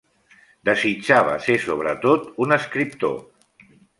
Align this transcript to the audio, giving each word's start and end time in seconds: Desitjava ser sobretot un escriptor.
Desitjava 0.69 1.35
ser 1.49 1.57
sobretot 1.67 2.25
un 2.47 2.57
escriptor. 2.57 3.17